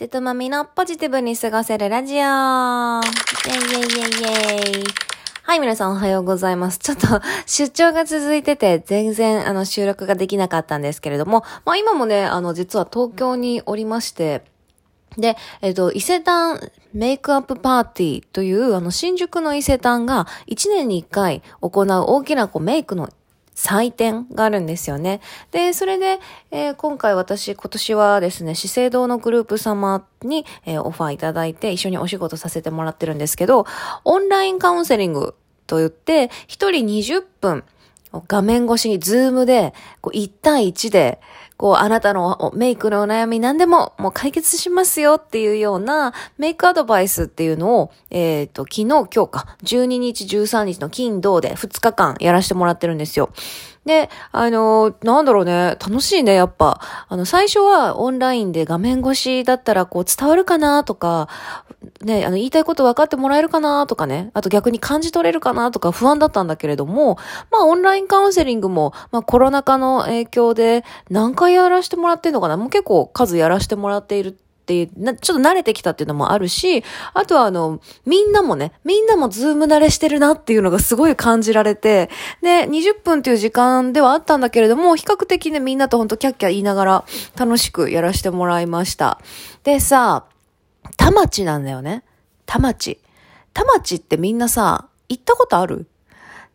[0.00, 2.16] 瀬戸まみのポジティブに過ごせるラジオ。
[2.16, 4.84] イェイイェイイェイイェイ。
[5.42, 6.78] はい、皆さんおはようございます。
[6.78, 7.06] ちょっと
[7.44, 14.42] 出張が続いてて、全然あの収録ができなかったんですけれども、まあ今もね、あの実は東京におりまして、
[15.18, 16.58] で、えっと、伊勢丹
[16.94, 23.10] メイクアップパーティーという、あの、新宿の伊勢丹が1年に1回行う大きなこうメイクの
[23.54, 25.20] 祭典があるんですよね。
[25.50, 26.18] で、それで、
[26.50, 33.66] えー、今回私、今年はですね、資生堂のグループ様に、えー、オファーいただいて一緒にお仕事させてもらってるんですけど、
[34.04, 35.34] オンラインカウンセリング
[35.66, 37.64] と言って、一人20分、
[38.26, 41.20] 画面越しに Zoom で、こう1対1で、
[41.60, 53.28] こう、あなたのメイクのお悩み何でももう解決しますよっていうようなメイクアドバイスっていうのを、えっ、ー、と、昨日、今日か、12日、13日の金、土で2日間やらせてもらってるんですよ。
[53.86, 56.80] で、あの、なんだろうね、楽しいね、やっぱ。
[57.08, 61.28] あの、最初はオンラインで画面越しだったらこう伝わるかなとか、
[62.02, 67.16] ね、あの、言いたいこと分かってもらえるかなとかね、あと逆に感じ取れるかなとか不安だったんだけれども、
[67.50, 72.58] まあ、オンラインカウンセリングも、まあ、コロナ禍の影響で何回やらせてもらってんのかな。
[72.58, 74.38] もう結構数やらせてもらっている
[74.70, 82.08] っていう、な、ちょっと慣れてきたっていうのもあるし、あとはあの、みんなもね、みんなもズーム慣れしてるなっていうのがすごい感じられて、
[82.40, 87.04] で、20分っていう時間ではあったんだけれども、比較的ね、みんなとほんとキャッキャ言いながら
[87.36, 89.18] 楽しくやらせてもらいました。
[89.64, 90.26] でさ、
[90.96, 92.04] 田町なんだよね。
[92.46, 93.00] 田町。
[93.52, 95.88] 田町ってみんなさ、行ったことある？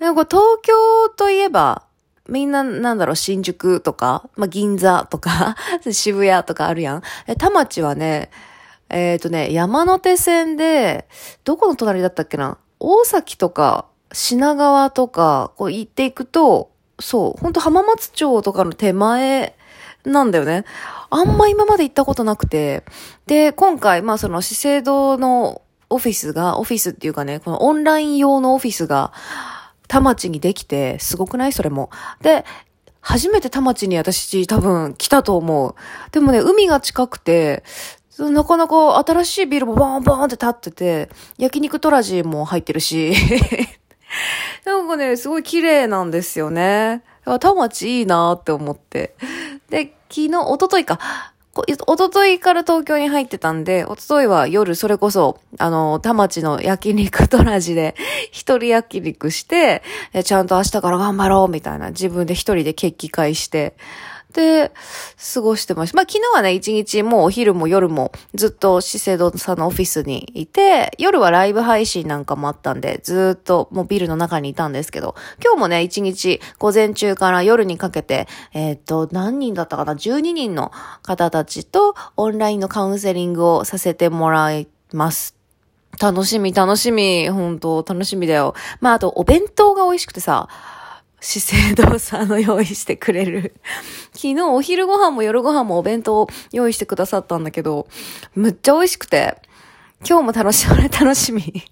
[0.00, 1.82] でも東京といえば、
[2.28, 5.56] みんな、なんだろう、新宿とか、まあ、銀座とか、
[5.90, 7.02] 渋谷とかあるやん。
[7.26, 8.30] え、田町はね、
[8.90, 11.08] えっ、ー、とね、山手線で、
[11.44, 12.58] どこの隣だったっけな？
[12.80, 19.56] 大崎とか、品川とか、こう行っていくと、そう、ほんと浜松町とかの手前
[20.04, 20.64] なんだよね。
[21.10, 22.84] あんま今まで行ったことなくて。
[23.26, 29.12] で、今回、まあその資生堂のオフィスが、オフィスっていうかね、このオンライン用のオフィスが、
[29.88, 31.52] 田町にできて、すごくない？
[31.52, 31.90] それも。
[32.20, 32.44] で、
[33.00, 35.74] 初めて田町に私多分来たと思う。
[36.12, 37.64] でもね、海が近くて、
[38.18, 43.14] なかなか新しいビルもバーンバーンって立ってて、焼肉トラジも入ってるし、
[44.66, 47.02] なんかね、すごい綺麗なんですよね。
[47.40, 49.14] 田町いいなって思って。
[49.70, 50.98] で、昨日、おとといか、
[51.86, 57.96] おとといから東京に入ってたんで、おとといは夜それこそ、あの、田町の焼肉とラジで
[58.30, 59.82] 一人焼肉して、
[60.24, 63.74] ちゃんと明日から頑張ろうみたいな自分で一人で決起会して、
[64.38, 64.72] で、
[65.34, 65.96] 過ごしてました。
[65.96, 80.70] まあ、昨日はね、一日もうお昼も夜もずっと資生堂さんのオフィスにいて、夜はライブ配信なんかもあったんで、ずっともうビルの中にいたんですけど、今日もね、一日午前中から夜にかけて、えっ、ー、と、何人だったかな ?12 人の
[81.02, 85.34] 方たちとオンラインのカウンセリングをさせてもらいます。
[86.00, 87.28] 楽しみ、楽しみ。
[87.28, 88.54] 本当楽しみだよ。
[88.80, 90.48] まあ、あと、お弁当が美味しくてさ、
[91.20, 93.54] 資生堂さんの用意してくれる。
[94.12, 97.88] 昨日お昼ご飯も夜ご飯もお弁当用意してくださったんだけど、
[98.34, 99.36] むっちゃ美味しくて、
[100.08, 101.64] 今日も楽しみ、楽しみ。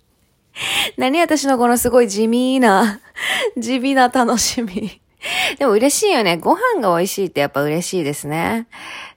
[0.96, 3.00] 何私のこのすごい地味な、
[3.56, 5.00] 地味な楽しみ。
[5.58, 6.36] でも嬉しいよね。
[6.36, 8.66] ご飯が美味しいってやっぱ嬉しいですね。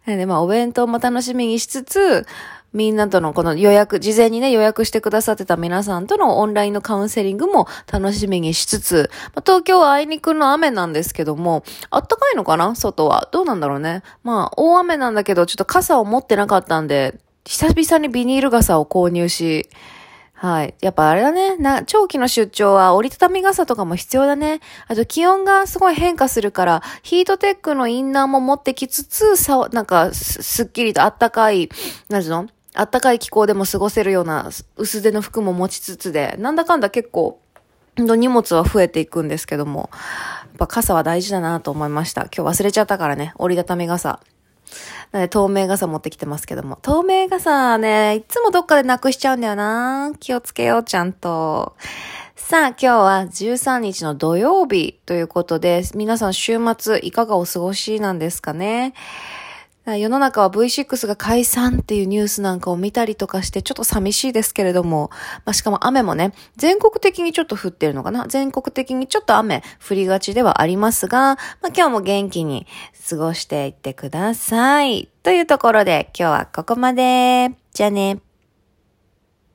[0.06, 2.26] で、まあお弁当も楽しみにしつつ、
[2.74, 12.76] みんなとのこの予約、事前にね予約してくださってた皆さんとのオンラインのカウンセリングも楽しみにしつつ、まあ、東京はあいにくの雨なんですけども、あったかいのかな？
[12.76, 13.28] 外は？
[13.32, 14.04] どうなんだろうね？
[14.24, 19.70] まあ、大雨なんだけど、ちょっと傘を持ってなかったんで、久々にビニール傘を購入し、
[20.34, 20.74] はい。
[20.80, 21.58] やっぱあれだね。
[21.58, 24.62] な、長期の出張は折りたたみ傘とかも必要だね。
[24.88, 31.68] あと気温がすごい変化するから、ヒートテックのインナーも持ってきつつ、さ、なんかす、っきりとあったかい、
[32.08, 32.48] なんうの？
[32.76, 37.40] あったかい気候でも過ごせるような薄手の服も持ちつつで、なんだかんだ結構、
[37.98, 42.28] 荷物は増えていくんですけども、やっぱ傘は大事だなと思いました。
[42.36, 44.20] 今日忘れちゃったからね、折りたたみ傘。
[45.12, 46.78] なので透明傘持ってきてますけども。
[46.82, 51.76] 透明傘ね、いつもどっかでなくしちゃうんだよな気をつけよう、ちゃんと。
[52.36, 58.94] さあ、今日は13日の土曜日ということで、皆さん週末いかがお過ごしなんですかね？
[59.86, 65.10] 世の中は V6 が解散っていうニュースなんかを見たりとかしてちょっと寂しいですけれども、
[65.46, 68.28] まあ、しかも雨もね、全国的にちょっと降ってるのかな？
[68.28, 72.68] 全国的にちょっと雨降りがちではありますが、まあ、今日も元気に
[73.10, 75.10] 過ごしていってください。
[75.24, 77.50] というところで今日はここまで。
[77.74, 78.20] じゃあね。